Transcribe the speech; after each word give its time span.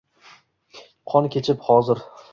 Qon 1.13 1.31
kechib 1.37 1.69
hozir 1.71 2.05